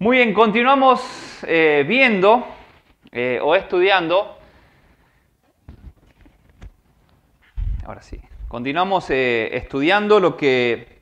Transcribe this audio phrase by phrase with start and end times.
[0.00, 2.46] Muy bien, continuamos eh, viendo
[3.10, 4.38] eh, o estudiando.
[7.84, 11.00] Ahora sí, continuamos eh, estudiando lo que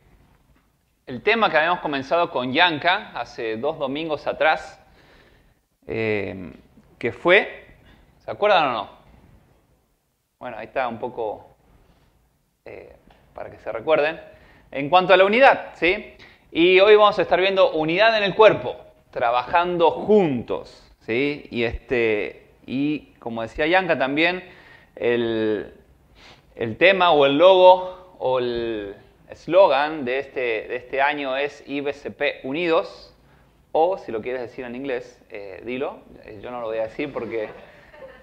[1.04, 4.82] el tema que habíamos comenzado con Yanka hace dos domingos atrás,
[5.84, 7.66] que fue,
[8.24, 8.90] ¿se acuerdan o no?
[10.38, 11.54] Bueno, ahí está un poco
[13.34, 14.18] para que se recuerden.
[14.70, 16.16] En cuanto a la unidad, ¿sí?
[16.50, 18.85] Y hoy vamos a estar viendo unidad en el cuerpo
[19.16, 20.92] trabajando juntos.
[21.00, 21.46] ¿sí?
[21.50, 24.44] Y, este, y como decía Yanka también,
[24.94, 25.72] el,
[26.78, 28.94] tema o el logo o el
[29.30, 33.14] eslogan de este, de este año es IBCP Unidos,
[33.72, 36.00] o si lo quieres decir en inglés, eh, dilo.
[36.26, 37.48] Eh, yo no lo voy a decir porque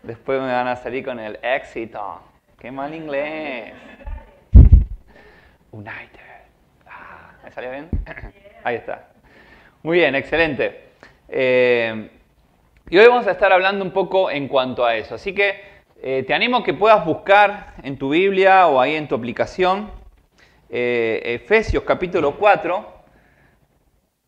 [0.04, 2.22] después me van a salir con el éxito.
[2.60, 3.74] ¡Qué mal inglés!
[5.72, 6.20] United.
[6.88, 7.90] Ah, ¿Me salió bien?
[8.64, 9.08] Ahí está.
[9.84, 10.93] Muy bien, excelente.
[11.36, 12.12] Eh,
[12.92, 15.16] y hoy vamos a estar hablando un poco en cuanto a eso.
[15.16, 15.62] Así que
[16.00, 19.90] eh, te animo a que puedas buscar en tu Biblia o ahí en tu aplicación
[20.70, 22.86] eh, Efesios capítulo 4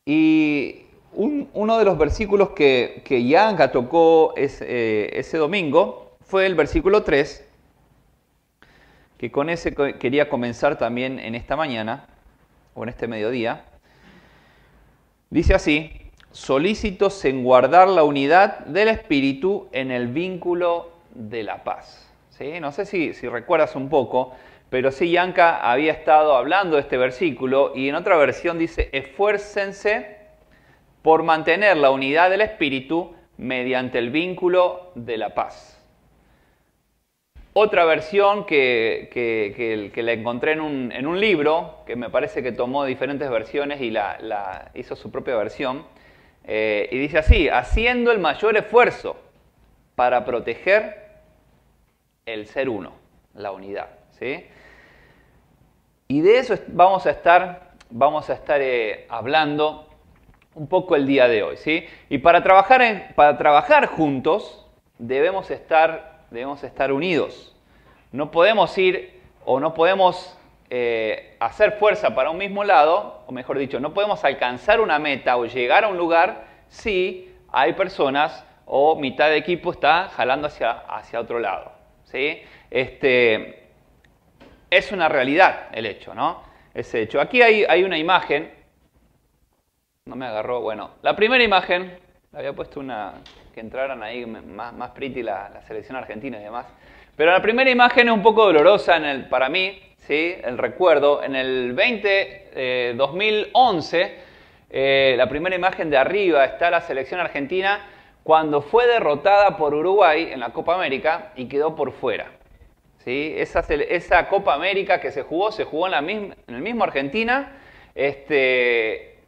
[0.05, 0.81] y
[1.13, 7.47] uno de los versículos que, que Yanka tocó ese domingo fue el versículo 3,
[9.19, 12.07] que con ese quería comenzar también en esta mañana
[12.73, 13.63] o en este mediodía.
[15.29, 16.04] Dice así,
[16.35, 22.13] solícitos en guardar la unidad del espíritu en el vínculo de la paz.
[22.31, 22.59] ¿Sí?
[22.59, 24.33] No sé si, recuerdas un poco,
[24.69, 30.17] pero sí Yanka había estado hablando de este versículo y en otra versión dice, esfuércense
[31.01, 35.81] por mantener la unidad del espíritu mediante el vínculo de la paz.
[37.53, 43.29] Otra versión que, que, la encontré en un, libro, que me parece que tomó diferentes
[43.29, 45.85] versiones y la, hizo su propia versión,
[46.47, 49.17] eh, y dice así, haciendo el mayor esfuerzo
[49.95, 51.05] para proteger
[52.25, 52.93] el ser uno,
[53.33, 53.89] la unidad.
[54.19, 54.45] ¿sí?
[56.07, 59.89] Y de eso vamos a estar, vamos a estar eh, hablando
[60.53, 61.57] un poco el día de hoy.
[61.57, 61.85] ¿sí?
[62.09, 64.65] Y para trabajar, para trabajar juntos
[64.97, 67.55] debemos estar debemos estar unidos.
[68.11, 70.37] No podemos ir o no podemos
[70.69, 75.37] eh, hacer fuerza para un mismo lado, o mejor dicho, no podemos alcanzar una meta
[75.37, 80.71] o llegar a un lugar si hay personas o mitad de equipo está jalando hacia,
[80.71, 81.71] hacia otro lado.
[82.05, 82.41] ¿sí?
[82.71, 83.69] Este,
[84.69, 86.43] es una realidad el hecho, ¿no?
[86.73, 87.21] Ese hecho.
[87.21, 88.51] Aquí hay, hay una imagen,
[90.05, 91.97] no me agarró, bueno, la primera imagen,
[92.33, 93.13] había puesto una,
[93.53, 96.65] que entraran ahí más, más pretty la, selección argentina y demás.
[97.15, 98.99] Pero la primera imagen es un poco dolorosa
[99.29, 100.35] para mí, ¿sí?
[100.43, 101.23] el recuerdo.
[101.23, 104.17] En el 20, 2011, eh,
[104.69, 107.87] eh, la primera imagen de arriba está la selección argentina
[108.21, 112.31] cuando fue derrotada por Uruguay en la Copa América y quedó por fuera.
[113.05, 113.33] ¿sí?
[113.37, 117.59] Esa, Copa América que se jugó, se jugó en el mismo Argentina.
[117.93, 119.19] Este,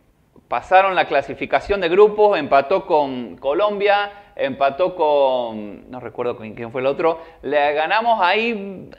[0.49, 6.87] pasaron la clasificación de grupos, empató con Colombia, empató con, no recuerdo quién fue el
[6.87, 8.89] otro, le ganamos ahí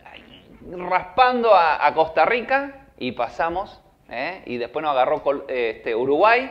[0.71, 4.43] raspando a, Costa Rica y pasamos, ¿eh?
[4.47, 6.51] y después nos agarró este, Uruguay,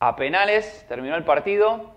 [0.00, 1.94] a penales, terminó el partido,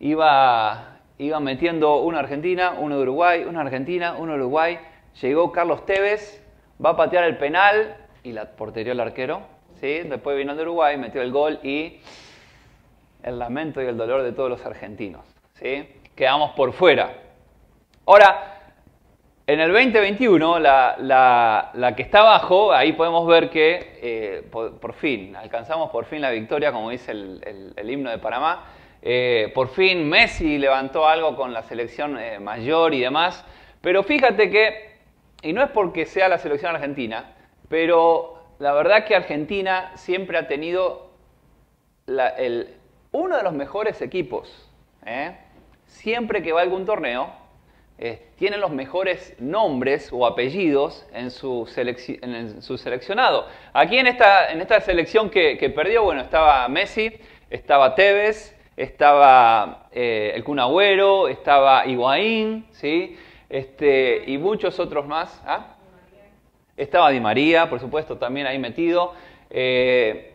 [0.00, 4.80] iba, iba metiendo una Argentina, uno Uruguay, una Argentina, uno Uruguay,
[5.20, 6.44] llegó Carlos Tevez,
[6.84, 9.42] va a patear el penal y la portería el arquero,
[9.80, 10.00] ¿sí?
[10.00, 12.00] Después vino de Uruguay, metió el gol y
[13.26, 15.26] el lamento y el dolor de todos los argentinos.
[15.54, 15.86] ¿sí?
[16.14, 17.12] Quedamos por fuera.
[18.06, 18.56] Ahora,
[19.48, 20.96] en el 2021, la,
[21.74, 26.30] la, que está abajo, ahí podemos ver que eh, por, fin, alcanzamos por fin la
[26.30, 28.64] victoria, como dice el, el, himno de Panamá.
[29.02, 33.44] Eh, por fin Messi levantó algo con la selección eh, mayor y demás.
[33.80, 34.98] Pero fíjate que,
[35.42, 37.34] y no es porque sea la selección argentina,
[37.68, 41.10] pero la verdad que Argentina siempre ha tenido
[43.16, 44.68] uno de los mejores equipos.
[45.04, 45.36] ¿eh?
[45.86, 47.30] Siempre que va a algún torneo,
[47.98, 53.46] eh, tienen los mejores nombres o apellidos en su, seleccionado.
[53.72, 57.10] Aquí en esta, en esta selección que, perdió, bueno, estaba Messi,
[57.48, 63.16] estaba Tevez, estaba eh, el Kun Agüero, estaba Higuaín, ¿sí?
[63.48, 65.42] Este, y muchos otros más.
[65.46, 65.76] ¿Ah?
[66.76, 69.14] Estaba Di María, por supuesto, también ahí metido.
[69.48, 70.34] Eh,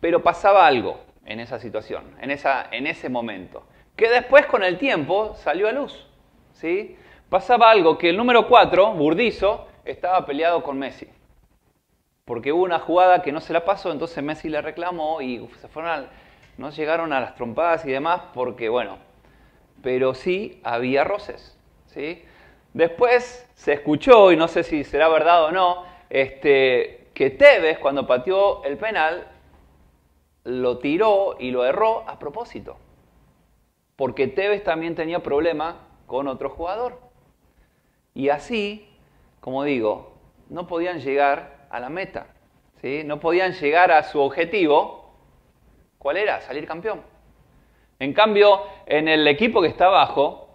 [0.00, 3.64] pero pasaba algo en esa situación, en, esa, en ese momento,
[3.96, 6.06] que después con el tiempo salió a luz.
[6.52, 6.96] ¿sí?
[7.28, 11.08] Pasaba algo que el número 4, Burdizo, estaba peleado con Messi.
[12.24, 15.68] porque hubo una jugada que no se la pasó, entonces Messi le reclamó y se
[15.68, 16.06] fueron
[16.58, 18.98] no llegaron a las trompadas y demás porque, bueno,
[19.82, 21.58] pero sí había roces.
[21.86, 22.24] ¿sí?
[22.72, 28.06] Después se escuchó, y no sé si será verdad o no, este, que Tevez cuando
[28.06, 29.26] pateó el penal
[30.44, 32.76] lo tiró y lo erró a propósito.
[33.96, 36.98] Porque Tevez también tenía problema con otro jugador.
[38.14, 38.88] Y así,
[39.40, 40.14] como digo,
[40.48, 42.26] no podían llegar a la meta.
[42.80, 43.02] ¿sí?
[43.04, 45.14] No podían llegar a su objetivo.
[45.98, 46.40] ¿Cuál era?
[46.40, 47.02] Salir campeón.
[47.98, 50.48] En cambio, en el equipo que está abajo,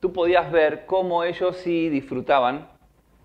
[0.00, 2.68] tú podías ver cómo ellos sí disfrutaban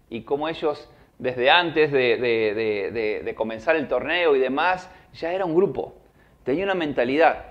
[0.10, 5.95] y cómo ellos, desde antes de, comenzar el torneo y demás, ya era un grupo.
[6.44, 7.45] Tenía una mentalidad.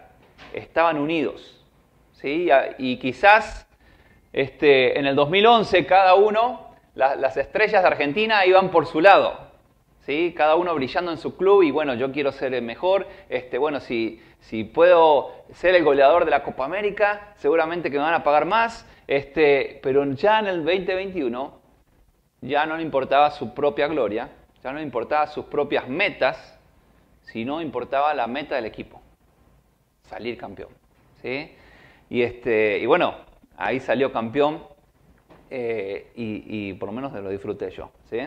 [0.52, 1.60] Estaban unidos.
[2.12, 2.48] ¿sí?
[2.78, 3.66] Y quizás
[4.32, 9.48] este, en el 2011 cada uno, las estrellas de Argentina iban por su lado.
[10.00, 10.34] ¿sí?
[10.36, 13.06] Cada uno brillando en su club y bueno, yo quiero ser el mejor.
[13.28, 18.04] Este, bueno, si, si puedo ser el goleador de la Copa América, seguramente que me
[18.04, 18.86] van a pagar más.
[19.06, 21.58] Este, pero ya en el 2021
[22.42, 24.28] ya no le importaba su propia gloria,
[24.62, 26.57] ya no le importaba sus propias metas,
[27.32, 29.00] sino importaba la meta del equipo,
[30.02, 30.70] salir campeón.
[31.20, 31.52] ¿sí?
[32.08, 33.14] Y, este, y bueno,
[33.56, 34.64] ahí salió campeón
[35.50, 37.90] eh, y, por lo menos lo disfruté yo.
[38.08, 38.20] ¿sí?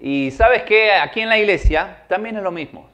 [0.00, 2.90] Y sabes que aquí en la iglesia también es lo mismo.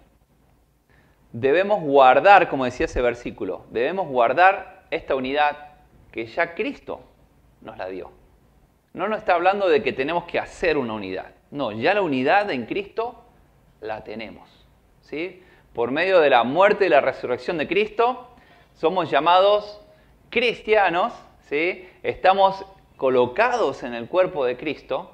[1.32, 5.56] Debemos guardar, como decía ese versículo, debemos guardar esta unidad
[6.12, 7.00] que ya Cristo
[7.60, 8.12] nos la dio.
[8.92, 11.32] No nos está hablando de que tenemos que hacer una unidad.
[11.50, 13.24] No, ya la unidad en Cristo
[13.80, 14.53] la tenemos.
[15.72, 18.28] Por medio de la muerte y la resurrección de Cristo,
[18.74, 19.80] somos llamados
[20.30, 21.12] cristianos,
[21.48, 21.88] ¿sí?
[22.02, 22.64] estamos
[22.96, 25.10] colocados en el cuerpo de Cristo,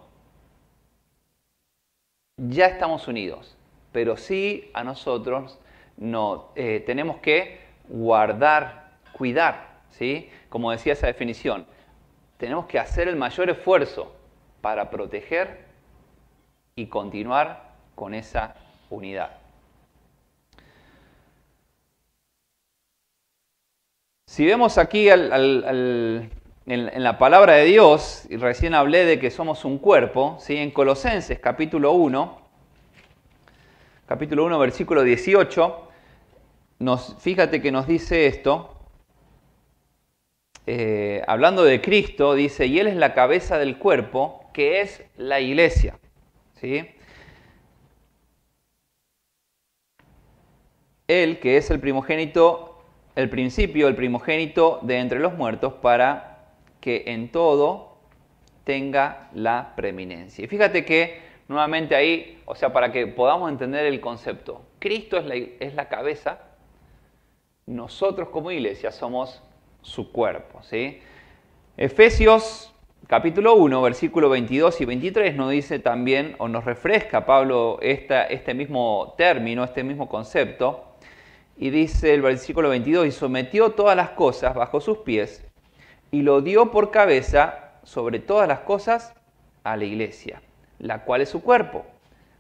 [2.37, 3.57] ya estamos unidos.
[3.93, 5.59] Pero sí a nosotros
[5.97, 10.31] no, eh, tenemos que guardar, cuidar, ¿sí?
[10.49, 11.67] Como decía esa definición,
[12.37, 14.15] tenemos que hacer el mayor esfuerzo
[14.61, 15.65] para proteger
[16.77, 18.55] y continuar con esa
[18.89, 19.40] unidad.
[24.31, 26.31] Si vemos aquí en,
[26.65, 30.57] la palabra de Dios, y recién hablé de que somos un cuerpo, ¿sí?
[30.57, 32.41] en Colosenses capítulo 1,
[34.07, 35.89] capítulo 1 versículo 18,
[36.79, 38.79] nos, fíjate que nos dice esto,
[40.65, 45.41] eh, hablando de Cristo, dice, y Él es la cabeza del cuerpo, que es la
[45.41, 45.99] iglesia.
[46.61, 46.89] ¿sí?
[51.09, 52.70] Él, que es el primogénito
[53.21, 56.49] el principio, el primogénito de entre los muertos, para
[56.81, 57.99] que en todo
[58.65, 60.45] tenga la preeminencia.
[60.45, 65.27] Y fíjate que nuevamente ahí, o sea, para que podamos entender el concepto, Cristo es
[65.27, 66.39] la, es la cabeza,
[67.67, 69.43] nosotros como iglesia somos
[69.83, 70.63] su cuerpo.
[70.63, 71.01] ¿sí?
[71.77, 72.73] Efesios
[73.07, 79.15] capítulo 1, versículo 22 y 23 nos dice también, o nos refresca Pablo este mismo
[79.17, 80.90] término, este mismo concepto,
[81.61, 85.47] y dice el versículo 22, y sometió todas las cosas bajo sus pies
[86.11, 89.15] y lo dio por cabeza sobre todas las cosas
[89.63, 90.41] a la iglesia,
[90.79, 91.85] la cual es su cuerpo,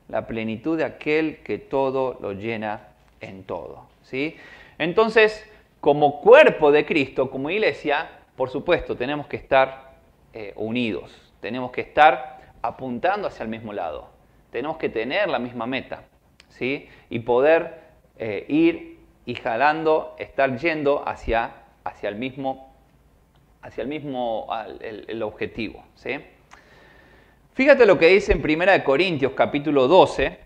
[0.08, 2.88] la plenitud de aquel que todo lo llena
[3.20, 3.84] en todo.
[4.02, 4.36] ¿sí?
[4.78, 5.46] Entonces,
[5.82, 9.96] como cuerpo de Cristo, como iglesia, por supuesto, tenemos que estar
[10.32, 14.08] eh, unidos, tenemos que estar apuntando hacia el mismo lado,
[14.50, 16.04] tenemos que tener la misma meta
[16.48, 16.88] ¿sí?
[17.10, 17.80] y poder
[18.18, 18.99] eh, ir
[19.30, 21.52] y jalando, estar yendo hacia,
[21.84, 22.74] hacia el mismo,
[23.62, 24.48] hacia el, mismo
[24.80, 25.84] el, objetivo.
[27.52, 30.36] Fíjate lo que dice en 1 Corintios capítulo 12,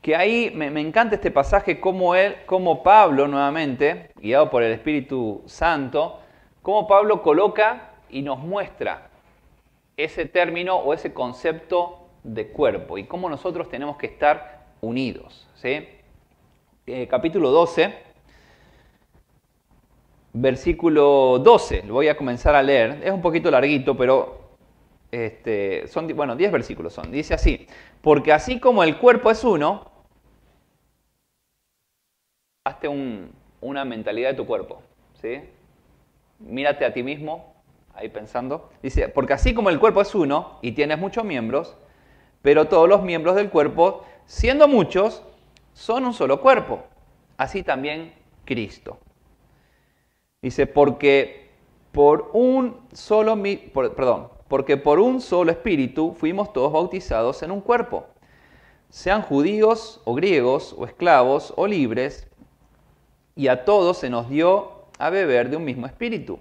[0.00, 5.42] que ahí me, encanta este pasaje como, él, como Pablo nuevamente, guiado por el Espíritu
[5.44, 6.20] Santo,
[6.62, 9.10] como Pablo coloca y nos muestra
[9.98, 15.46] ese término o ese concepto de cuerpo y cómo nosotros tenemos que estar unidos.
[16.86, 17.94] Eh, capítulo 12,
[20.34, 21.82] versículo 12.
[21.84, 23.00] Lo voy a comenzar a leer.
[23.02, 24.38] Es un poquito larguito, pero
[25.10, 27.10] este, son, bueno, 10 versículos son.
[27.10, 27.66] Dice así,
[28.02, 29.90] porque así como el cuerpo es uno,
[32.64, 32.88] hazte
[33.62, 34.82] una mentalidad de tu cuerpo.
[35.22, 35.40] ¿sí?
[36.38, 37.54] Mírate a ti mismo,
[37.94, 38.68] ahí pensando.
[38.82, 41.78] Dice, porque así como el cuerpo es uno y tienes muchos miembros,
[42.42, 45.22] pero todos los miembros del cuerpo, siendo muchos,
[45.74, 46.84] son un solo cuerpo.
[47.36, 48.14] Así también
[48.46, 48.98] Cristo.
[50.40, 51.50] Dice, porque
[51.92, 53.40] por un solo,
[53.72, 58.06] perdón, porque por un solo espíritu fuimos todos bautizados en un cuerpo,
[58.88, 62.28] sean judíos o griegos o esclavos o libres,
[63.36, 66.38] y a todos se nos dio a beber de un mismo espíritu.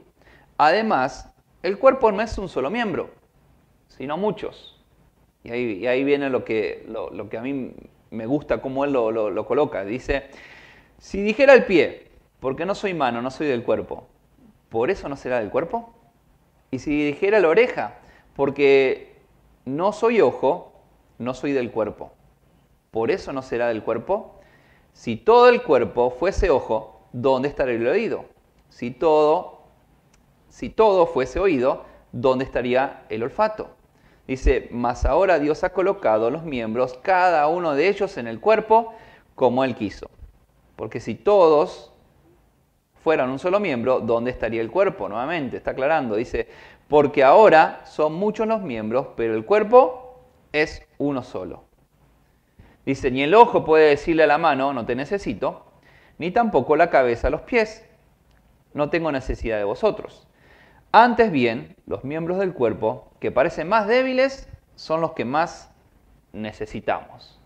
[0.58, 3.10] Además, el cuerpo no es un solo miembro,
[3.88, 4.80] sino muchos.
[5.44, 7.74] Y ahí, ahí viene lo que, lo, que, a mí
[8.13, 9.84] me gusta, cómo él lo, lo coloca.
[9.84, 10.29] Dice,
[10.98, 14.08] si dijera el pie, porque no soy mano, no soy del cuerpo,
[14.70, 15.93] ¿por eso no será del cuerpo?
[16.72, 18.00] Y si dijera la oreja,
[18.36, 19.15] porque
[19.65, 20.74] no soy ojo,
[21.17, 22.12] no soy del cuerpo,
[22.91, 24.39] ¿por eso no será del cuerpo?
[24.93, 28.25] Si todo el cuerpo fuese ojo, ¿dónde estaría el oído?
[28.70, 29.62] Si todo,
[30.50, 33.70] si todo fuese oído, ¿dónde estaría el olfato?
[34.27, 38.94] Dice, mas ahora Dios ha colocado los miembros, cada uno de ellos en el cuerpo,
[39.36, 40.10] como Él quiso.
[40.75, 41.92] Porque si todos
[43.03, 45.10] fueran un solo miembro, ¿dónde estaría el cuerpo?
[45.10, 46.15] Nuevamente, está aclarando.
[46.15, 46.48] Dice,
[46.88, 50.22] porque ahora son muchos los miembros, pero el cuerpo
[50.53, 51.65] es uno solo.
[52.86, 55.65] Dice, ni el ojo puede decirle a la mano, no te necesito,
[56.18, 57.86] ni tampoco la cabeza a los pies,
[58.74, 60.27] no tengo necesidad de vosotros.
[60.96, 65.72] Antes bien, los miembros del cuerpo que parecen más débiles son los que más
[66.34, 67.40] necesitamos.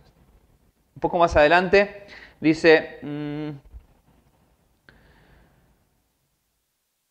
[0.96, 2.06] Un poco más adelante
[2.42, 3.00] dice,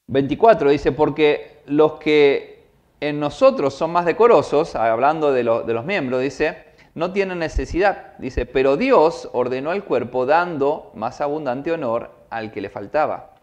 [0.08, 2.66] 24 mm, dice, porque los que
[3.00, 8.14] en nosotros son más decorosos, hablando de, de los miembros, dice, no tienen necesidad.
[8.18, 13.35] Dice, pero Dios ordenó al cuerpo dando más abundante honor al que le faltaba,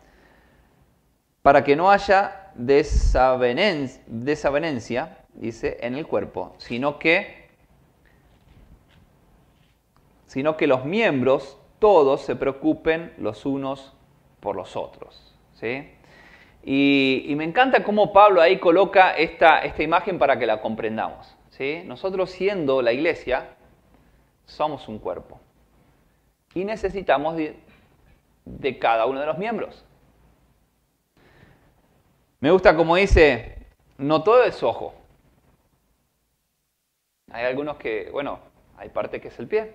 [1.43, 7.49] para que no haya desavenencia, dice, en el cuerpo, sino que,
[10.25, 13.93] sino que los miembros todos se preocupen los unos
[14.39, 15.35] por los otros.
[15.53, 15.87] ¿sí?
[16.63, 21.35] Y, me encanta cómo Pablo ahí coloca esta, esta imagen para que la comprendamos.
[21.85, 23.49] Nosotros siendo la iglesia,
[24.45, 25.39] somos un cuerpo.
[26.53, 29.85] Y necesitamos de, cada uno de los miembros.
[32.43, 33.55] Me gusta como dice,
[33.97, 34.93] no todo es ojo.
[37.31, 38.37] Hay algunos que, bueno,
[38.77, 39.71] hay parte que es el pie.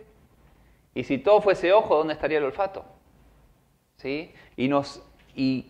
[0.94, 2.84] Y si todo fuese ojo, ¿dónde estaría el olfato?
[3.96, 4.34] ¿Sí?
[4.54, 5.02] Y, nos,
[5.34, 5.64] y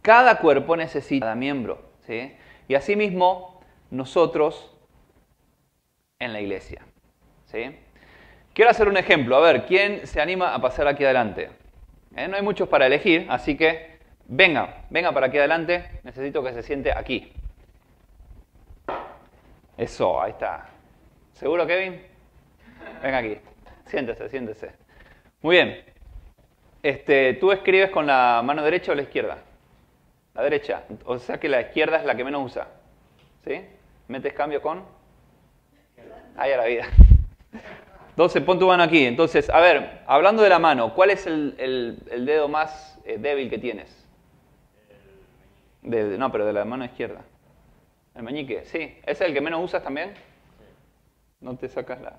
[0.00, 1.82] cada cuerpo necesita cada miembro.
[2.06, 2.34] ¿sí?
[2.66, 4.74] Y asimismo, nosotros
[6.18, 6.80] en la iglesia.
[7.44, 7.76] ¿sí?
[8.54, 9.36] Quiero hacer un ejemplo.
[9.36, 11.50] A ver, ¿quién se anima a pasar aquí adelante?
[12.16, 12.26] ¿Eh?
[12.26, 13.97] No hay muchos para elegir, así que
[14.28, 16.00] venga, venga para aquí adelante.
[16.04, 17.32] Necesito que se siente aquí.
[19.76, 20.68] Eso, ahí está.
[21.32, 22.00] ¿Seguro, Kevin?
[23.02, 23.38] Venga aquí.
[23.86, 24.72] Siéntese, siéntese.
[25.40, 25.84] Muy bien.
[26.82, 29.38] Este, ¿Tú escribes con la mano derecha o la izquierda?
[30.34, 30.84] La derecha.
[31.04, 32.68] O sea que la izquierda es la que menos usa.
[33.44, 33.64] ¿Sí?
[34.08, 34.84] ¿Metes cambio con?
[36.36, 36.86] Ahí a la vida.
[38.10, 39.06] Entonces, pon tu mano aquí.
[39.06, 43.58] Entonces, a ver, hablando de la mano, ¿cuál es el, dedo más eh, débil que
[43.58, 43.97] tienes?
[45.82, 47.20] No, pero de la mano izquierda.
[48.14, 48.98] El meñique, sí.
[49.06, 50.14] ¿Es el que menos usas también?
[51.40, 52.18] No te sacas la...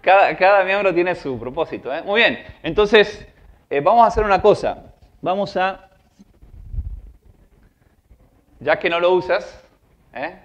[0.00, 1.94] Cada, cada miembro tiene su propósito.
[1.94, 2.02] ¿eh?
[2.02, 3.26] Muy bien, entonces
[3.70, 4.92] eh, vamos a hacer una cosa.
[5.22, 5.88] Vamos a...
[8.60, 9.64] Ya que no lo usas,
[10.12, 10.38] ¿eh?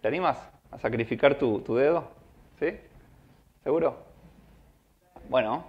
[0.00, 0.54] ¿te animas?
[0.74, 2.08] a sacrificar tu, dedo?
[2.58, 2.76] ¿Sí?
[3.62, 3.96] ¿Seguro?
[5.28, 5.64] Bueno,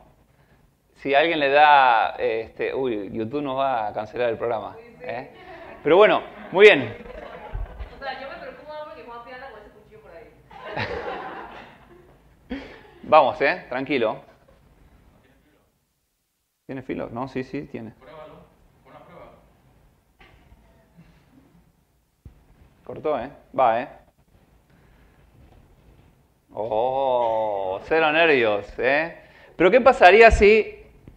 [1.06, 4.76] si alguien le da, este, uy, YouTube nos va a cancelar el programa.
[5.02, 5.30] ¿eh?
[5.84, 6.98] Pero bueno, muy bien.
[7.96, 10.32] O sea, yo me preocupo porque Juan anda con ese cuchillo por ahí.
[13.04, 13.68] Vamos, ¿eh?
[13.70, 14.20] Tranquilo.
[16.66, 17.08] ¿Tiene filo?
[17.12, 17.92] No, sí, sí, tiene.
[17.92, 18.46] Pruébalo.
[18.88, 19.32] Una prueba.
[22.84, 23.30] Cortó, ¿eh?
[23.56, 23.90] Va, ¿eh?
[26.52, 29.20] Oh, cero nervios, ¿eh?
[29.56, 30.75] Pero ¿qué pasaría si,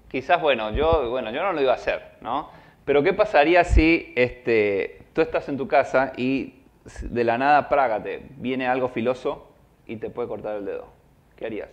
[0.08, 2.50] quizás, bueno, yo, bueno, yo no lo iba a hacer, ¿no?
[2.84, 6.54] Pero ¿qué pasaría si este, tú estás en tu casa y
[7.02, 9.52] de la nada, prágate, viene algo filoso
[9.86, 10.88] y te puede cortar el dedo?
[11.36, 11.70] ¿Qué harías?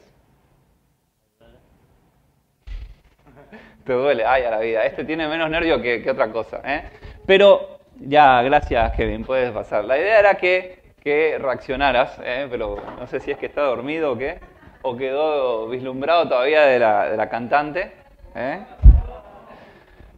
[3.85, 4.83] Te duele, ay, a la vida.
[4.83, 6.89] Este tiene menos nervio que, que otra cosa, ¿eh?
[7.25, 9.85] Pero ya, gracias, Kevin, puedes pasar.
[9.85, 12.47] La idea era que que reaccionaras, ¿eh?
[12.49, 14.39] pero no sé si es que está dormido o qué,
[14.81, 17.93] o quedó vislumbrado todavía de la, cantante.
[18.35, 18.65] ¿Eh?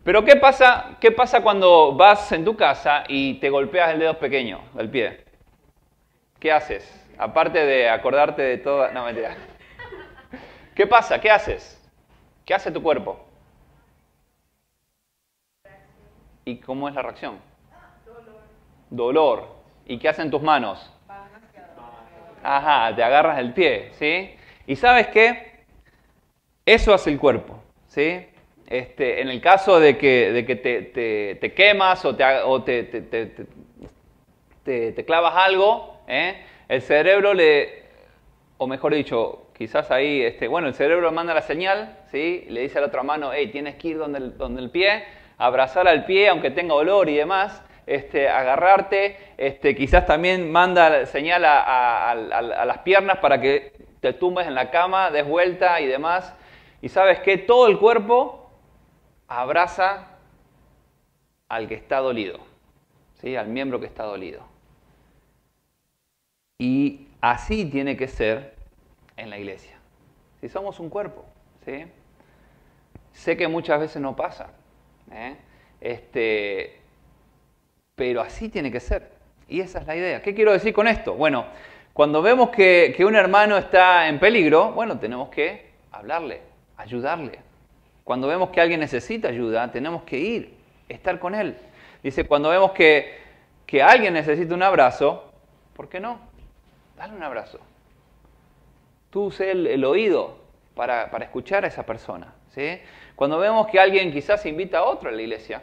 [0.04, 4.18] Pero ¿qué pasa, ¿qué pasa cuando vas en tu casa y te golpeas el dedo
[4.18, 5.26] pequeño del pie?
[6.40, 7.06] ¿Qué haces?
[7.18, 8.92] Aparte de acordarte de toda...
[8.92, 9.36] No, mentira.
[10.76, 11.20] ¿Qué pasa?
[11.20, 11.74] ¿Qué haces?
[12.46, 13.20] ¿Qué hace tu cuerpo?
[16.46, 17.40] ¿Y cómo es la reacción?
[18.06, 18.42] Dolor.
[18.90, 19.56] Dolor.
[19.86, 20.94] ¿Y qué hacen tus manos?
[22.44, 24.34] Ajá, te agarras el pie, ¿sí?
[24.68, 25.66] Y sabes qué?
[26.66, 27.62] Eso hace el cuerpo.
[27.88, 28.26] ¿Sí?
[28.68, 35.06] Este, en el caso de que, de que te, te, quemas o te, te, te
[35.06, 36.44] clavas algo, ¿eh?
[36.68, 37.84] el cerebro le,
[38.58, 42.46] o mejor dicho, quizás ahí, este, bueno, el cerebro manda la señal, ¿sí?
[42.50, 45.06] le dice a la otra mano, hey, tienes que ir donde el, donde el pie,
[45.38, 51.46] abrazar al pie, aunque tenga olor y demás, este, agarrarte, este, quizás también manda señal
[51.46, 56.34] a, a, las piernas para que te tumbes en la cama, des vuelta y demás.
[56.82, 58.50] Y sabes que todo el cuerpo
[59.28, 60.08] abraza
[61.50, 62.40] al que está dolido,
[63.22, 63.36] ¿sí?
[63.36, 64.42] al miembro que está dolido.
[66.60, 68.56] Y así tiene que ser
[69.16, 69.78] en la iglesia.
[70.42, 71.26] Si somos un cuerpo,
[71.66, 71.86] ¿sí?
[73.12, 74.50] sé que muchas veces no pasa,
[75.12, 75.36] ¿eh?
[75.82, 76.80] este,
[77.96, 79.12] pero así tiene que ser.
[79.48, 80.22] Y esa es la idea.
[80.22, 81.14] ¿Qué quiero decir con esto?
[81.14, 81.46] Bueno,
[81.94, 86.42] cuando vemos que, que un hermano está en peligro, bueno, tenemos que hablarle,
[86.78, 87.40] ayudarle.
[88.04, 90.54] Cuando vemos que alguien necesita ayuda, tenemos que ir,
[90.88, 91.58] estar con él.
[92.02, 93.18] Dice, cuando vemos que,
[93.66, 95.32] que alguien necesita un abrazo,
[95.76, 96.20] ¿por qué no?
[96.96, 97.60] Dale un abrazo.
[99.10, 100.38] Tú use el, oído
[100.76, 102.34] para, para, escuchar a esa persona.
[102.50, 102.80] ¿sí?
[103.16, 105.62] Cuando vemos que alguien quizás invita a otro a la iglesia,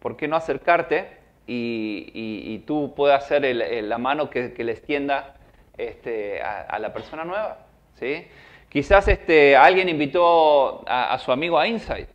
[0.00, 5.36] ¿por qué no acercarte y, y, tú puedas hacer la mano que, que le extienda
[5.78, 7.58] este, a, la persona nueva?
[7.94, 8.26] ¿sí?
[8.68, 12.08] Quizás este, alguien invitó a, su amigo a Insight.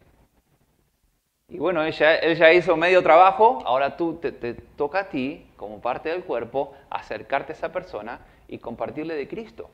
[1.48, 4.32] Y bueno, ella, él ya hizo medio trabajo, ahora tú te,
[4.76, 9.70] toca a ti, como parte del cuerpo, acercarte a esa persona y compartirle de Cristo.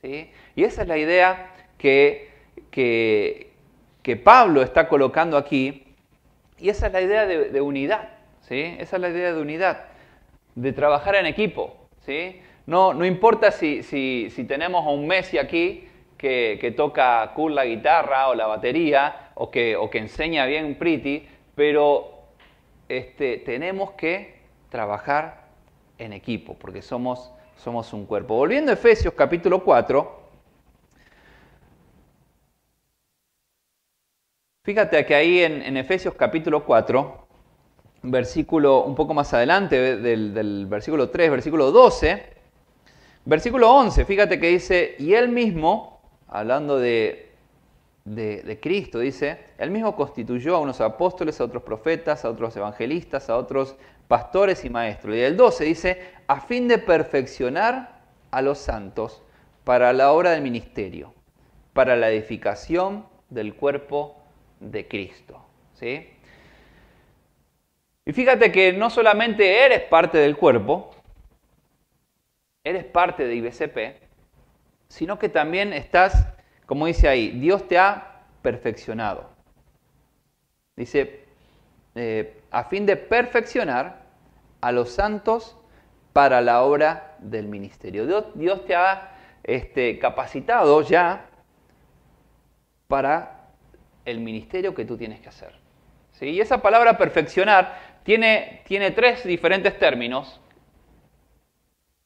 [0.00, 0.30] ¿Sí?
[0.54, 2.30] Y esa es la idea que,
[2.70, 3.52] que,
[4.02, 5.84] que, Pablo está colocando aquí,
[6.58, 8.10] y esa es la idea de, unidad.
[8.42, 8.76] ¿sí?
[8.78, 9.86] Esa es la idea de unidad,
[10.54, 11.76] de trabajar en equipo.
[12.04, 12.40] ¿sí?
[12.70, 17.52] No, no importa si, si, si, tenemos a un Messi aquí que, que, toca cool
[17.56, 22.28] la guitarra o la batería o que, o que enseña bien pretty, pero
[22.88, 25.48] este, tenemos que trabajar
[25.98, 28.36] en equipo porque somos, somos un cuerpo.
[28.36, 30.20] Volviendo a Efesios capítulo 4,
[34.62, 37.26] fíjate que ahí en, Efesios capítulo 4,
[38.02, 42.38] versículo un poco más adelante del, del versículo 3, versículo 12,
[43.24, 47.30] Versículo 11, fíjate que dice, y él mismo, hablando de,
[48.04, 53.28] de, Cristo, dice, él mismo constituyó a unos apóstoles, a otros profetas, a otros evangelistas,
[53.28, 53.76] a otros
[54.08, 55.14] pastores y maestros.
[55.14, 59.22] Y el 12 dice, a fin de perfeccionar a los santos
[59.64, 61.14] para la obra del ministerio,
[61.72, 64.16] para la edificación del cuerpo
[64.60, 65.44] de Cristo.
[65.74, 66.08] ¿Sí?
[68.04, 70.90] Y fíjate que no solamente eres parte del cuerpo,
[72.70, 74.02] eres parte de IBCP,
[74.88, 76.26] sino que también estás,
[76.66, 79.30] como dice ahí, Dios te ha perfeccionado.
[80.76, 81.24] Dice,
[81.94, 84.02] eh, a fin de perfeccionar
[84.60, 85.56] a los santos
[86.12, 88.06] para la obra del ministerio.
[88.34, 91.26] Dios, te ha este, capacitado ya
[92.88, 93.48] para
[94.04, 95.54] el ministerio que tú tienes que hacer.
[96.12, 96.26] ¿Sí?
[96.26, 100.40] Y esa palabra perfeccionar tiene, tiene tres diferentes términos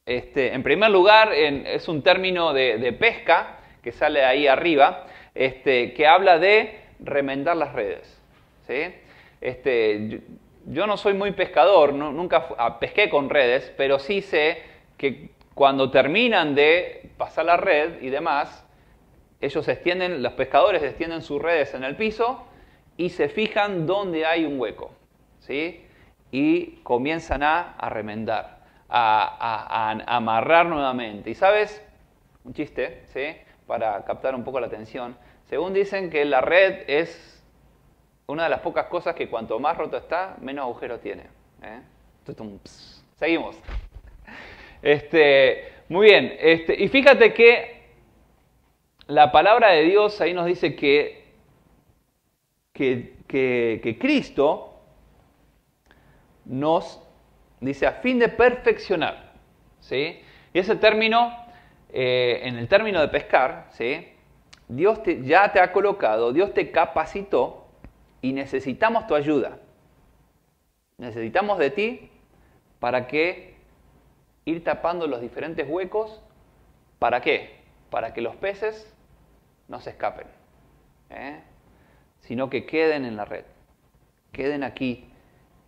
[0.05, 6.05] este, en primer lugar, es un término de, pesca que sale ahí arriba, este, que
[6.05, 8.21] habla de remendar las redes.
[9.41, 10.21] Este,
[10.67, 14.61] yo, no soy muy pescador, nunca ah, pesqué con redes, pero sí sé
[14.97, 18.63] que cuando terminan de pasar la red y demás,
[19.41, 22.45] ellos extienden, los pescadores extienden sus redes en el piso
[22.95, 24.91] y se fijan dónde hay un hueco.
[25.39, 25.83] ¿sí?
[26.31, 28.54] Y comienzan a remendar
[28.97, 31.29] a, amarrar nuevamente.
[31.29, 31.83] Y sabes,
[32.43, 33.35] un chiste, ¿sí?
[33.67, 35.17] Para captar un poco la atención.
[35.45, 37.43] Según dicen que la red es
[38.27, 41.23] una de las pocas cosas que cuanto más roto está, menos agujero tiene.
[41.61, 41.81] ¿eh?
[43.15, 43.57] Seguimos.
[44.81, 47.85] Este, muy bien, este, y fíjate que
[49.07, 51.25] la palabra de Dios ahí nos dice que,
[52.73, 54.79] que, que Cristo
[56.45, 57.04] nos
[57.65, 59.33] dice a fin de perfeccionar.
[59.79, 60.21] ¿sí?
[60.53, 61.35] Y ese término,
[61.89, 64.07] eh, en el término de pescar, ¿sí?
[64.67, 67.67] Dios ya te ha colocado, Dios te capacitó
[68.21, 69.59] y necesitamos tu ayuda.
[70.97, 72.09] Necesitamos de ti
[72.79, 73.55] para que
[74.45, 76.21] ir tapando los diferentes huecos.
[76.99, 77.59] ¿Para qué?
[77.89, 78.95] Para que los peces
[79.67, 80.27] no se escapen,
[81.09, 81.41] ¿eh?
[82.21, 83.45] sino que queden en la red,
[84.31, 85.09] queden aquí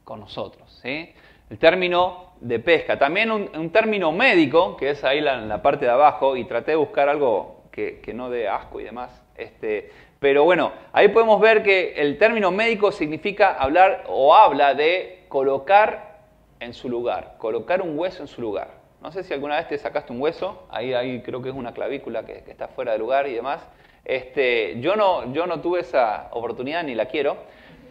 [0.03, 0.79] con nosotros.
[0.81, 1.13] ¿sí?
[1.49, 2.99] El término de pesca.
[2.99, 6.77] También un, término médico, que es ahí en la parte de abajo, y traté de
[6.77, 9.23] buscar algo que, no dé asco y demás.
[9.35, 15.25] Este, pero bueno, ahí podemos ver que el término médico significa hablar o habla de
[15.29, 16.21] colocar
[16.59, 18.71] en su lugar, colocar un hueso en su lugar.
[19.01, 21.71] No sé si alguna vez te sacaste un hueso, ahí, ahí creo que es una
[21.73, 23.65] clavícula que, está fuera de lugar y demás.
[24.03, 27.37] Este, yo, no, yo no tuve esa oportunidad ni la quiero,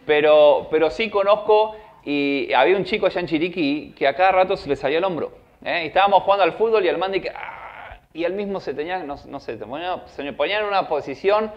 [0.05, 4.57] pero, pero sí conozco y había un chico allá en Chiriquí que a cada rato
[4.57, 5.31] se le salía el hombro.
[5.63, 5.83] ¿eh?
[5.83, 7.99] Y estábamos jugando al fútbol y el man que, ¡ah!
[8.13, 11.51] y él mismo se tenía, no, sé, se me ponía en una posición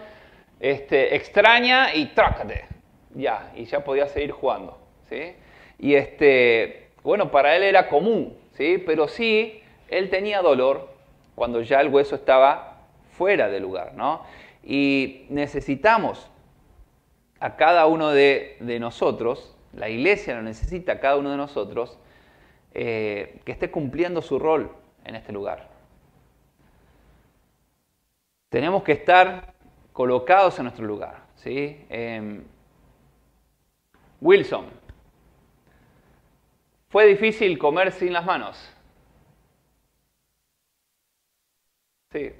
[0.59, 2.65] este, extraña y trácate.
[3.13, 4.77] Ya, y ya podía seguir jugando.
[5.09, 5.35] ¿sí?
[5.79, 8.81] Y este, bueno, para él era común, ¿sí?
[8.85, 10.89] pero sí, él tenía dolor
[11.35, 13.93] cuando ya el hueso estaba fuera del lugar.
[13.95, 14.23] ¿no?
[14.63, 16.29] Y necesitamos
[17.39, 21.97] a cada uno de, nosotros, la iglesia lo necesita cada uno de nosotros,
[22.73, 24.71] eh, que esté cumpliendo su rol
[25.05, 25.69] en este lugar.
[28.49, 29.53] Tenemos que estar
[29.93, 31.23] colocados en nuestro lugar.
[31.35, 31.85] ¿sí?
[31.89, 32.43] Em,
[34.19, 34.65] Wilson,
[36.89, 38.73] ¿fue difícil comer sin las manos?
[42.11, 42.33] Sí.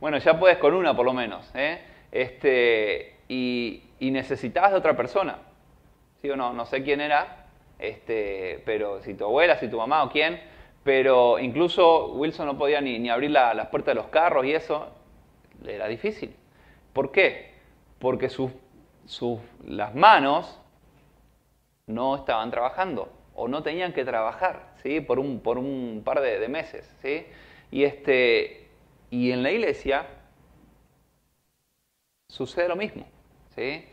[0.00, 1.50] Bueno, ya puedes con una por lo menos.
[1.54, 1.80] ¿eh?
[2.10, 5.38] Este, y, necesitabas de otra persona.
[6.20, 6.52] ¿Sí o no?
[6.52, 7.46] No sé quién era,
[7.78, 10.40] este, pero si tu abuela, si tu mamá o quién,
[10.82, 14.88] pero incluso Wilson no podía ni, abrir las puertas de los carros y eso,
[15.66, 16.34] era difícil.
[16.92, 17.54] ¿Por qué?
[17.98, 18.52] Porque sus,
[19.64, 20.60] las manos
[21.86, 25.00] no estaban trabajando o no tenían que trabajar ¿sí?
[25.00, 26.88] por, un, por un par de, meses.
[27.02, 27.26] ¿sí?
[27.70, 28.68] Y, este,
[29.10, 30.06] y en la iglesia
[32.28, 33.06] sucede lo mismo.
[33.54, 33.84] ¿sí?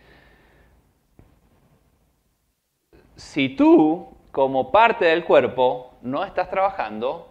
[3.16, 7.30] Si tú, como parte del cuerpo, no estás trabajando,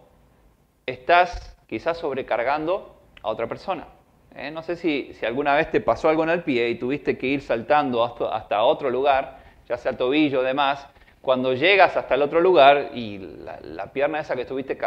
[0.87, 3.87] estás quizás sobrecargando a otra persona.
[4.35, 4.51] ¿eh?
[4.51, 7.42] No sé si, alguna vez te pasó algo en el pie y tuviste que ir
[7.42, 10.87] saltando hasta, otro lugar, ya sea tobillo o demás.
[11.21, 14.79] Cuando llegas hasta el otro lugar y la, pierna esa que estuviste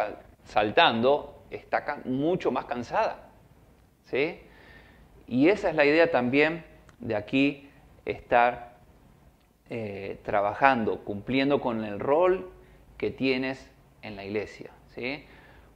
[0.44, 3.30] saltando está mucho más cansada.
[4.04, 4.42] ¿sí?
[5.28, 6.66] Y esa es la idea también
[7.00, 7.70] de aquí
[8.06, 8.75] estar
[9.70, 12.50] eh, trabajando, cumpliendo con el rol
[12.98, 14.72] que tienes en la iglesia.
[14.94, 15.26] ¿sí?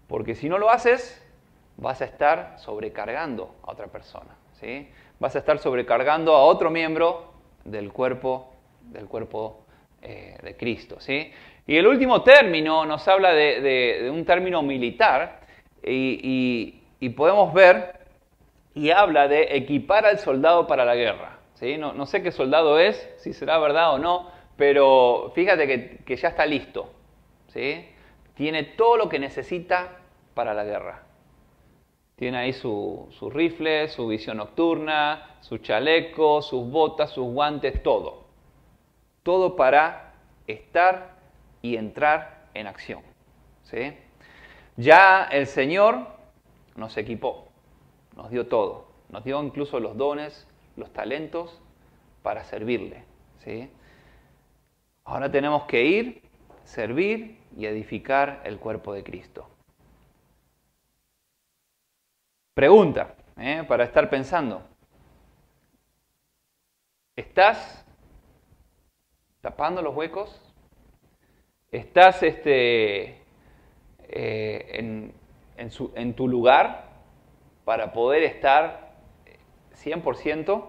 [0.08, 1.26] Porque si no lo haces,
[1.78, 4.36] vas a estar sobrecargando a otra persona.
[4.60, 4.90] ¿sí?
[5.20, 7.34] Vas a estar sobrecargando a otro miembro
[7.66, 9.66] del cuerpo, del cuerpo
[10.02, 11.00] eh, de Cristo.
[11.00, 11.32] ¿sí?
[11.66, 15.42] Y el último término nos habla de, un término militar
[15.84, 16.82] y,
[17.16, 18.00] podemos ver
[18.76, 21.39] y habla de equipar al soldado para la guerra.
[21.62, 25.68] No, sé qué soldado es, si será verdad o no, pero fíjate
[26.06, 26.90] que, ya está listo.
[27.48, 27.86] ¿sí?
[28.36, 29.98] Tiene todo lo que necesita
[30.34, 31.04] para la guerra.
[32.16, 38.26] Tiene ahí su, rifle, su visión nocturna, su chaleco, sus botas, sus guantes, todo.
[39.24, 40.14] Todo para
[40.48, 41.16] estar
[41.62, 43.02] y entrar en acción.
[44.78, 46.08] Ya el Señor
[46.76, 47.48] nos equipó,
[48.16, 50.48] nos dio todo, nos dio incluso los dones,
[50.80, 51.62] los talentos
[52.24, 53.04] para servirle.
[53.40, 53.70] ¿sí?
[55.04, 56.22] Ahora tenemos que ir,
[56.64, 59.50] servir y edificar el cuerpo de Cristo.
[62.54, 63.64] Pregunta, ¿eh?
[63.68, 64.62] para estar pensando.
[67.16, 67.86] ¿Estás
[69.42, 70.42] tapando los huecos?
[71.72, 73.22] ¿Estás este,
[74.12, 75.12] eh,
[75.56, 76.86] en, tu lugar
[77.64, 78.89] para poder estar
[79.84, 80.64] 100%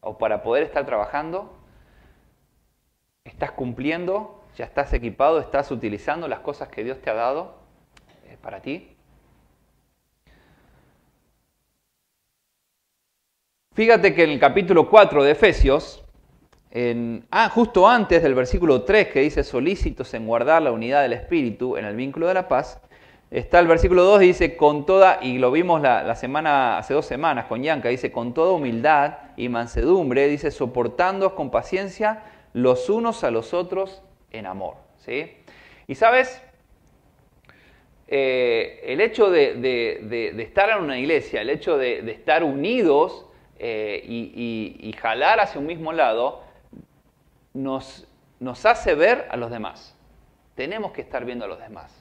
[0.00, 1.56] o para poder estar trabajando?
[3.24, 4.42] ¿Estás cumpliendo?
[4.56, 5.40] ¿Ya estás equipado?
[5.40, 7.54] ¿Estás utilizando las cosas que Dios te ha dado
[8.26, 8.96] eh, para ti?
[13.74, 16.04] Fíjate que en el capítulo 4 de Efesios,
[16.70, 21.12] en, ah, justo antes del versículo 3 que dice solícitos en guardar la unidad del
[21.12, 22.80] Espíritu en el vínculo de la paz,
[23.30, 27.46] está el versículo 2 dice con toda, y lo vimos la, semana, hace dos semanas
[27.46, 33.30] con Yanka, dice con toda humildad y mansedumbre, dice soportando con paciencia los unos a
[33.30, 34.74] los otros en amor.
[34.98, 35.36] ¿sí?
[35.86, 36.42] Y sabes,
[38.08, 43.26] eh, el hecho de, estar en una iglesia, el hecho de, estar unidos,
[43.62, 46.42] eh, y, jalar hacia un mismo lado,
[47.54, 48.08] nos,
[48.40, 49.96] nos, hace ver a los demás.
[50.56, 51.99] Tenemos que estar viendo a los demás.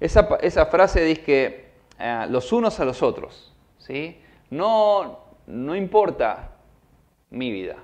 [0.00, 3.54] Esa, frase dice que eh, los unos a los otros.
[3.78, 4.18] ¿sí?
[4.48, 6.52] No, no importa
[7.28, 7.76] mi vida.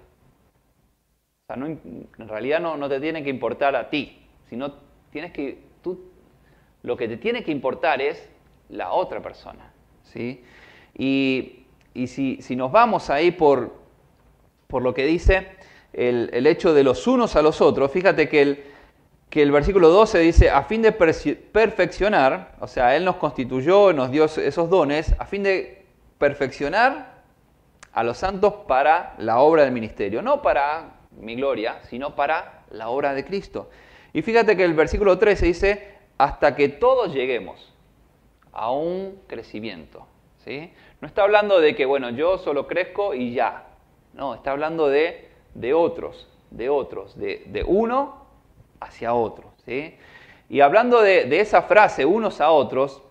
[1.49, 6.11] en realidad no, no, te tiene que importar a ti, sino Tienes que, tú,
[6.83, 8.29] lo que te tiene que importar es
[8.69, 9.73] la otra persona.
[10.03, 10.45] ¿sí?
[10.95, 11.63] Y,
[12.07, 13.77] si, nos vamos ahí por,
[14.67, 15.53] por lo que dice
[15.95, 18.65] el, el, hecho de los unos a los otros, fíjate que el,
[19.31, 24.11] que el versículo 12 dice, a fin de perfeccionar, o sea, Él nos constituyó, nos
[24.11, 25.85] dio esos dones, a fin de
[26.19, 27.17] perfeccionar
[27.93, 32.89] a los santos para la obra del ministerio, no para mi gloria, sino para la
[32.89, 33.71] obra de Cristo.
[34.13, 37.73] Y fíjate que el versículo 13 dice, hasta que todos lleguemos
[38.53, 40.07] a un crecimiento.
[40.45, 40.73] ¿sí?
[41.01, 43.67] No está hablando de que, bueno, yo solo crezco y ya.
[44.15, 48.26] No, está hablando de, de otros, de otros, de, de uno
[48.81, 49.53] hacia otro.
[49.65, 49.97] ¿sí?
[50.49, 53.03] Y hablando de, esa frase, unos a otros,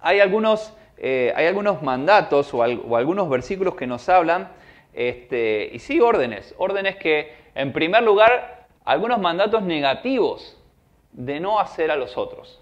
[0.00, 4.52] hay algunos, eh, hay algunos mandatos o, algunos versículos que nos hablan,
[4.92, 10.56] este, y sí órdenes, órdenes que, en primer lugar, algunos mandatos negativos
[11.12, 12.60] de no hacer a los otros.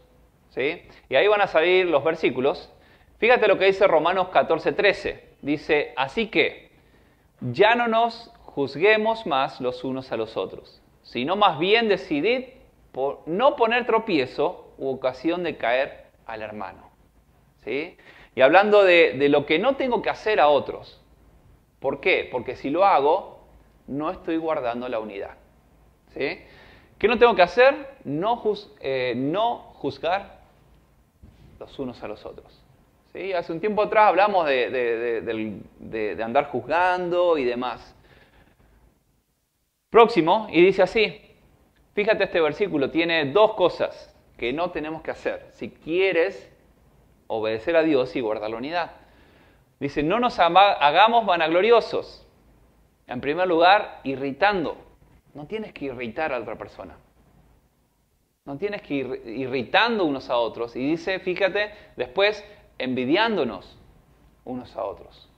[0.51, 0.83] ¿sí?
[1.09, 2.73] Y ahí van a salir los versículos.
[3.19, 5.21] Fíjate lo que dice Romanos 14:13.
[5.43, 6.71] Dice, así que
[7.41, 10.78] ya no nos juzguemos más los unos a los otros
[11.09, 12.45] sino más bien decidid
[12.93, 16.91] por no poner tropiezo u ocasión de caer al hermano.
[17.65, 17.97] ¿sí?
[18.35, 21.01] Y hablando de, lo que no tengo que hacer a otros.
[21.81, 22.29] ¿Por qué?
[22.31, 23.41] Porque si lo hago,
[23.87, 25.37] no estoy guardando la unidad.
[26.13, 26.41] ¿sí?
[26.99, 27.75] ¿Qué no tengo que hacer?
[28.05, 28.43] No,
[28.81, 30.41] eh, no juzgar
[31.59, 32.63] los unos a los otros.
[33.15, 33.33] ¿sí?
[33.33, 37.95] Hace un tiempo atrás hablamos de andar juzgando y demás.
[39.91, 41.21] Próximo, y dice así,
[41.95, 46.53] fíjate este versículo, tiene dos cosas que no tenemos que hacer si quieres
[47.27, 48.93] obedecer a Dios y guardar la unidad.
[49.81, 52.27] Dice, no nos hagamos vanagloriosos.
[53.07, 54.77] En primer lugar, irritando.
[55.35, 56.97] No tienes que irritar a otra persona.
[58.45, 60.75] No tienes que ir irritando unos a otros.
[60.75, 62.45] Y dice, fíjate, después,
[62.79, 63.79] envidiándonos
[64.45, 65.29] unos a otros.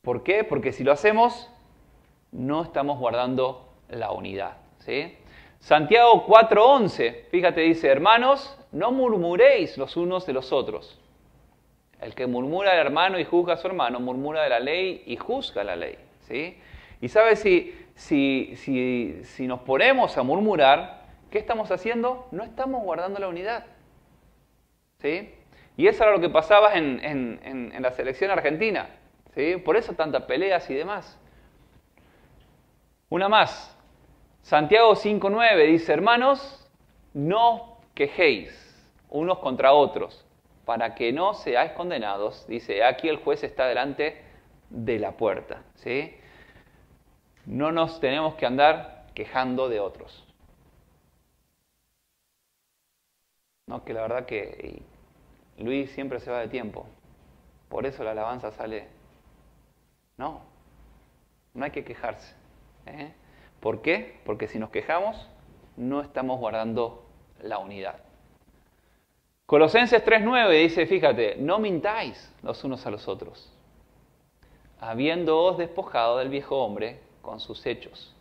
[0.00, 0.42] ¿Por qué?
[0.42, 1.50] Porque si lo hacemos,
[2.32, 4.56] no estamos guardando la unidad.
[4.78, 5.16] ¿sí?
[5.60, 10.98] Santiago 4:11, fíjate, dice, hermanos, no murmuréis los unos de los otros.
[12.00, 15.16] El que murmura al hermano y juzga a su hermano, murmura de la ley y
[15.16, 15.96] juzga la ley.
[16.26, 16.58] ¿sí?
[17.00, 22.26] Y sabes, si, si, si, nos ponemos a murmurar, ¿qué estamos haciendo?
[22.32, 23.66] No estamos guardando la unidad.
[25.00, 25.32] ¿sí?
[25.76, 28.88] Y eso era lo que pasaba en, en, en la selección argentina.
[29.34, 29.56] ¿sí?
[29.58, 31.21] Por eso tantas peleas y demás.
[33.12, 33.76] Una más.
[34.40, 36.66] Santiago 5.9 dice, hermanos,
[37.12, 38.50] no quejéis
[39.10, 40.24] unos contra otros,
[40.64, 42.46] para que no seáis condenados.
[42.46, 44.22] Dice, aquí el juez está delante
[44.70, 45.62] de la puerta.
[45.74, 46.16] ¿sí?
[47.44, 50.26] No nos tenemos que andar quejando de otros.
[53.66, 54.80] No, que la verdad que
[55.58, 56.86] Luis siempre se va de tiempo.
[57.68, 58.88] Por eso la alabanza sale.
[60.16, 60.40] No,
[61.52, 62.40] no hay que quejarse.
[62.86, 63.12] ¿Eh?
[63.60, 64.20] ¿Por qué?
[64.24, 65.28] Porque si nos quejamos,
[65.76, 67.04] no estamos guardando
[67.40, 67.96] la unidad.
[69.46, 73.52] Colosenses 3.9 dice, fíjate, no mintáis los unos a los otros,
[74.80, 78.14] habiéndoos despojado del viejo hombre con sus hechos.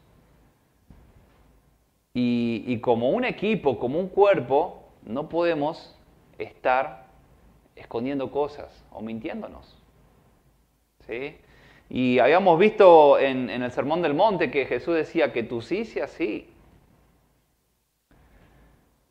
[2.14, 5.96] Y, y como un equipo, como un cuerpo, no podemos
[6.38, 7.08] estar
[7.76, 9.78] escondiendo cosas o mintiéndonos.
[11.08, 11.38] ¿Sí?
[11.94, 16.08] Y habíamos visto en, el Sermón del Monte que Jesús decía que tú sí sea
[16.08, 16.50] sí.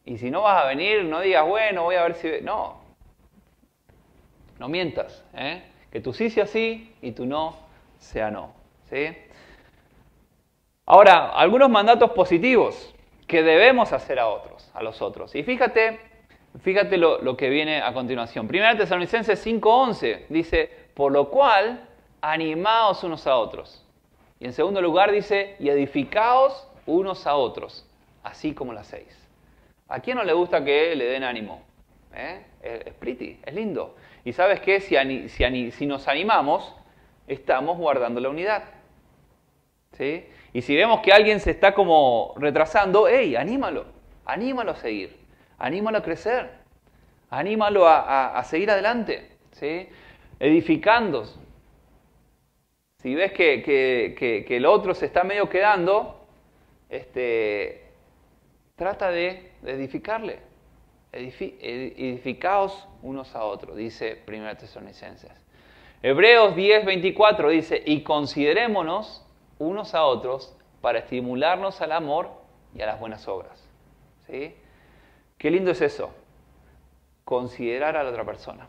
[0.06, 2.30] Y si no vas a venir, no digas, bueno, voy a ver si...
[2.40, 2.80] No,
[4.58, 5.22] no mientas.
[5.34, 5.62] ¿eh?
[5.92, 7.54] Que tú sí sea sí y tú no
[7.98, 8.54] sea no.
[8.88, 9.14] ¿sí?
[10.86, 12.94] Ahora, algunos mandatos positivos
[13.26, 15.34] que debemos hacer a otros, a los otros.
[15.34, 16.00] Y fíjate,
[16.62, 18.48] fíjate lo, lo que viene a continuación.
[18.48, 21.89] Primera Tesalonicenses 5.11 dice, por lo cual
[22.20, 23.84] animaos unos a otros.
[24.38, 27.86] Y en segundo lugar dice, y edificaos unos a otros,
[28.22, 29.16] así como las seis.
[29.88, 31.62] ¿A quién no le gusta que le den ánimo?
[32.14, 32.44] ¿Eh?
[32.62, 33.96] Es pretty, es lindo.
[34.24, 34.96] Y sabes qué, si,
[35.70, 36.74] si, nos animamos,
[37.26, 38.64] estamos guardando la unidad.
[39.92, 40.26] ¿Sí?
[40.52, 43.86] Y si vemos que alguien se está como retrasando, hey, anímalo,
[44.24, 45.16] anímalo a seguir,
[45.58, 46.50] anímalo a crecer,
[47.28, 49.30] anímalo a, a, seguir adelante.
[49.52, 49.88] ¿sí?
[50.38, 51.24] Edificando,
[53.02, 56.20] si ves que, el otro se está medio quedando,
[56.90, 57.86] este,
[58.76, 60.40] trata de, edificarle.
[61.12, 65.32] edificaos unos a otros, dice 1 Tesalonicenses.
[66.02, 69.26] Hebreos 10, 24 dice, y considerémonos
[69.58, 72.30] unos a otros para estimularnos al amor
[72.74, 73.66] y a las buenas obras.
[74.26, 74.54] ¿sí?
[75.38, 76.10] Qué lindo es eso,
[77.24, 78.68] considerar a la otra persona.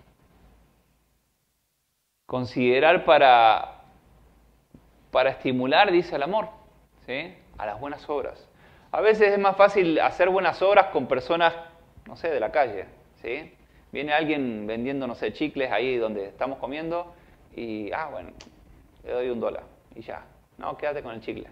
[2.25, 3.80] Considerar para,
[5.11, 6.49] para estimular, dice el amor,
[7.05, 7.35] ¿sí?
[7.57, 8.47] a las buenas obras.
[8.91, 11.53] A veces es más fácil hacer buenas obras con personas,
[12.07, 12.85] no sé, de la calle.
[13.21, 13.53] ¿sí?
[13.91, 17.13] Viene alguien vendiendo, no sé, chicles ahí donde estamos comiendo
[17.55, 18.31] y, ah, bueno,
[19.03, 19.63] le doy un dólar
[19.95, 20.25] y ya.
[20.57, 21.47] No, quédate con el chicle.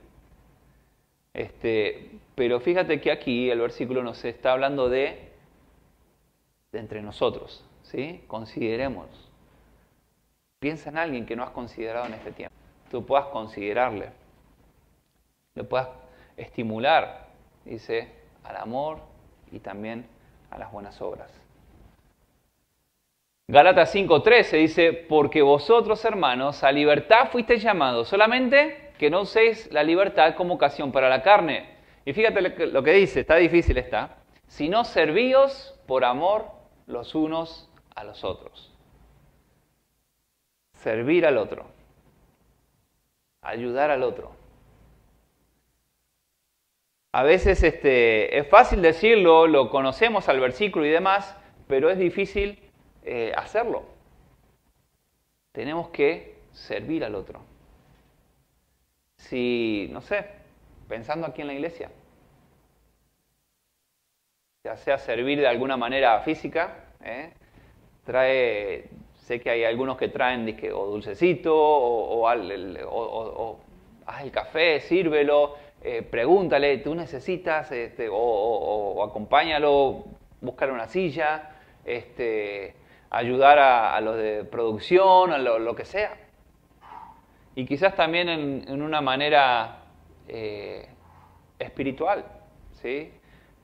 [1.34, 5.30] Este, pero fíjate que aquí el versículo nos está hablando de,
[6.72, 7.64] de entre nosotros.
[7.84, 8.24] ¿sí?
[8.28, 9.08] Consideremos.
[10.60, 12.59] Piensa en alguien que no has considerado en este tiempo.
[12.90, 14.12] Tú puedas considerarle.
[15.56, 15.90] Lo puedas
[16.38, 17.28] estimular,
[17.66, 18.12] dice,
[18.44, 19.00] al amor
[19.52, 20.08] y también
[20.50, 21.32] a las buenas obras.
[23.48, 29.82] Gálatas 5:13 dice, porque vosotros hermanos a libertad fuisteis llamados, solamente que no uséis la
[29.82, 31.78] libertad como ocasión para la carne.
[32.06, 36.46] Y fíjate lo que, dice, está difícil está, sino servíos por amor
[36.86, 38.72] los unos a los otros.
[40.74, 41.66] Servir al otro,
[43.42, 44.32] ayudar al otro.
[47.12, 51.36] A veces este, es fácil decirlo, lo conocemos al versículo y demás,
[51.68, 52.60] pero es difícil
[53.04, 53.84] eh, hacerlo.
[55.52, 57.42] Tenemos que servir al otro.
[59.18, 60.26] Si, no sé,
[60.88, 61.90] pensando aquí en la iglesia,
[64.64, 67.32] ya sea servir de alguna manera física, ¿eh?
[68.06, 68.90] trae,
[69.30, 73.60] sé que hay algunos que traen o dulcecito o, o,
[74.08, 80.06] haz el café, sírvelo, eh, pregúntale, tú necesitas, este, o, acompáñalo,
[80.42, 81.52] buscar una silla,
[81.86, 82.74] este,
[83.12, 86.18] ayudar a, los de producción, a lo, que sea.
[87.54, 89.84] Y quizás también en, una manera
[90.28, 90.90] eh,
[91.60, 92.26] espiritual.
[92.82, 93.14] ¿sí?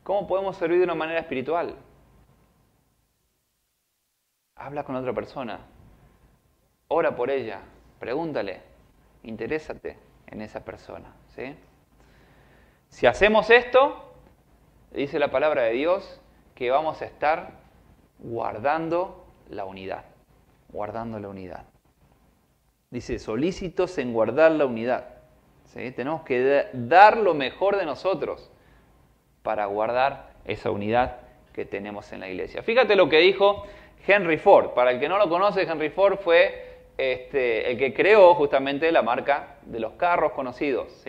[0.03, 1.75] ¿Cómo podemos servir de una manera espiritual?
[4.55, 5.59] Habla con otra persona,
[6.87, 7.59] ora por ella,
[7.99, 8.61] pregúntale,
[9.23, 11.13] interésate en esa persona.
[11.35, 11.55] ¿sí?
[12.89, 14.13] Si hacemos esto,
[14.91, 16.21] dice la palabra de Dios,
[16.55, 17.51] que vamos a estar
[18.19, 20.05] guardando la unidad,
[20.69, 21.65] guardando la unidad.
[22.91, 25.15] Dice, solícitos en guardar la unidad.
[25.73, 28.49] Tenemos que dar lo mejor de nosotros
[29.43, 31.17] para guardar esa unidad
[31.51, 32.63] que tenemos en la iglesia.
[32.63, 33.65] Fíjate lo que dijo
[34.07, 34.71] Henry Ford.
[34.71, 36.65] Para el que no lo conoce, Henry Ford fue
[36.97, 41.03] este, el que creó justamente la marca de los carros conocidos.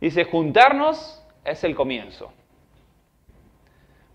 [0.00, 2.32] Dice, juntarnos es el comienzo.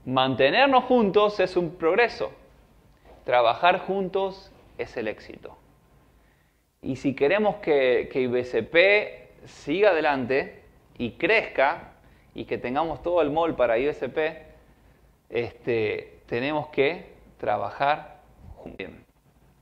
[0.06, 2.32] Mantenernos juntos es un progreso.
[3.24, 5.58] Trabajar juntos es el éxito.
[6.82, 10.62] Y si queremos que, que IBCP siga adelante
[10.98, 11.94] y crezca
[12.36, 14.18] y que tengamos todo el mall para IBCP,
[15.30, 18.22] este, tenemos que trabajar
[18.56, 18.88] juntos.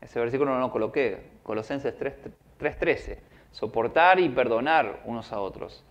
[0.02, 3.20] Ese versículo no lo coloqué, Colosenses 3.13,
[3.52, 5.84] soportar y perdonar unos a otros.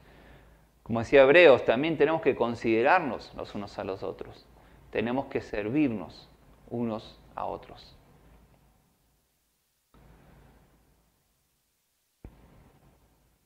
[0.83, 4.47] Como decía Hebreos, también tenemos que considerarnos los unos a los otros.
[4.91, 6.29] Tenemos que servirnos
[6.69, 7.97] unos a otros.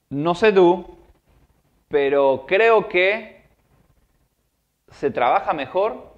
[0.08, 0.96] No sé tú,
[1.88, 3.44] pero creo que
[4.90, 6.12] se trabaja mejor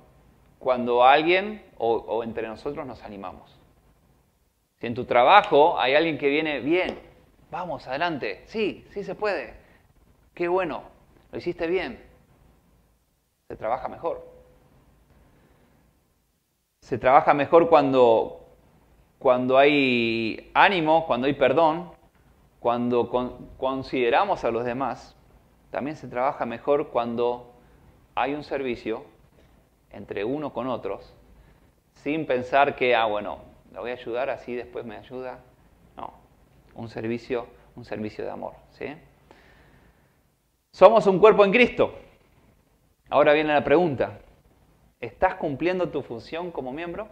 [0.58, 3.58] cuando alguien o, entre nosotros nos animamos.
[4.76, 6.98] Si en tu trabajo hay alguien que viene, bien,
[7.50, 9.54] vamos, adelante, sí, sí se puede,
[10.34, 10.82] qué bueno,
[11.32, 12.04] lo hiciste bien,
[13.48, 14.26] se trabaja mejor.
[16.80, 18.46] Se trabaja mejor cuando,
[19.18, 21.90] cuando hay ánimo, cuando hay perdón,
[22.60, 23.10] cuando
[23.56, 25.16] consideramos a los demás.
[25.70, 27.52] También se trabaja mejor cuando
[28.14, 29.04] hay un servicio
[29.90, 31.14] entre uno con otros,
[32.02, 33.38] sin pensar que, ah, bueno,
[33.72, 35.38] la voy a ayudar, así después me ayuda.
[35.96, 36.12] No,
[36.74, 38.54] un servicio, un servicio de amor.
[38.70, 38.86] ¿sí?
[40.72, 41.94] Somos un cuerpo en Cristo.
[43.10, 44.18] Ahora viene la pregunta,
[45.00, 47.08] ¿Estás cumpliendo tu función como miembro?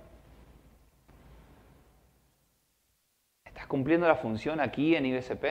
[3.45, 5.45] ¿Estás cumpliendo la función aquí en IBSP?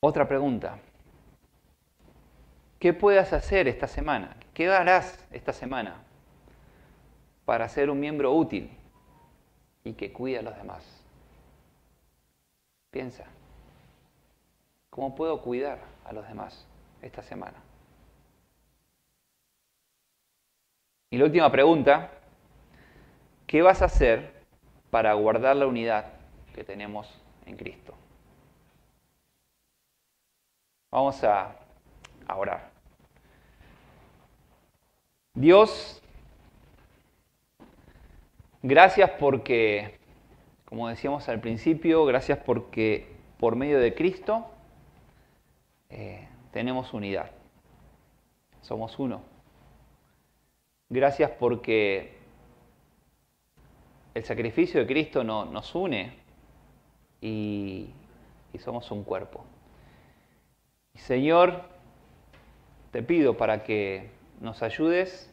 [0.00, 0.80] Otra pregunta.
[2.86, 4.36] ¿Qué puedes hacer esta semana?
[4.54, 6.04] ¿Qué harás esta semana
[7.44, 8.70] para ser un miembro útil
[9.82, 10.84] y que cuide a los demás?
[12.92, 13.24] Piensa.
[14.88, 16.64] ¿Cómo puedo cuidar a los demás
[17.02, 17.56] esta semana?
[21.10, 22.12] Y la última pregunta,
[23.48, 24.32] ¿qué vas a hacer
[24.90, 26.12] para guardar la unidad
[26.54, 27.12] que tenemos
[27.46, 27.94] en Cristo?
[30.92, 31.56] Vamos a
[32.28, 32.75] orar.
[35.36, 36.00] Dios,
[38.62, 39.98] gracias porque,
[40.64, 43.06] como decíamos al principio, gracias porque
[43.38, 44.46] por medio de Cristo
[45.90, 47.32] eh, tenemos unidad.
[48.62, 49.20] Somos uno.
[50.88, 52.16] Gracias porque
[54.14, 56.14] el sacrificio de Cristo nos une
[57.20, 57.90] y,
[58.54, 59.44] y somos un cuerpo.
[60.94, 61.60] Señor,
[62.90, 65.32] te pido para que nos ayudes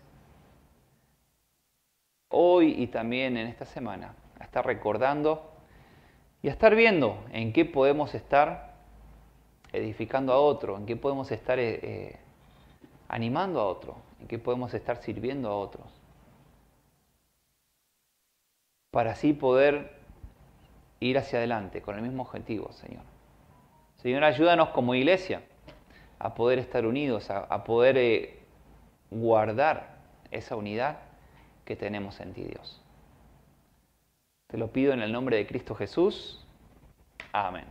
[2.29, 5.51] hoy y también en esta semana a estar recordando
[6.41, 8.73] y a estar viendo en qué podemos estar
[9.71, 12.19] edificando a otro, en qué podemos estar eh, eh,
[13.07, 15.85] animando a otro, en qué podemos estar sirviendo a otros.
[18.91, 19.97] Para así poder
[20.99, 23.03] ir hacia adelante con el mismo objetivo, Señor.
[23.97, 25.41] Señor, ayúdanos como iglesia
[26.19, 28.42] a poder estar unidos, a, poder eh,
[29.13, 29.97] guardar
[30.31, 30.99] esa unidad
[31.65, 32.81] que tenemos en ti, Dios.
[34.47, 36.45] Te lo pido en el nombre de Cristo Jesús.
[37.31, 37.65] Amén.